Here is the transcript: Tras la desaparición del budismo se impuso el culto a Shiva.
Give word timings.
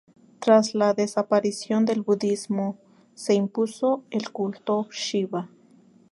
Tras 0.39 0.73
la 0.73 0.95
desaparición 0.95 1.85
del 1.85 2.01
budismo 2.01 2.79
se 3.13 3.35
impuso 3.35 4.03
el 4.09 4.31
culto 4.31 4.87
a 4.89 4.91
Shiva. 4.91 5.51